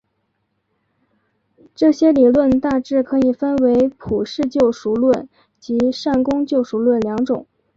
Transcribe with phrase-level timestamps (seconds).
[1.75, 7.45] 这些理论大致可以分为普世救赎论及善功救赎论两种。